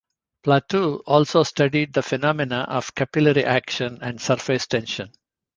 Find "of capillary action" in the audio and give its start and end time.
2.67-3.99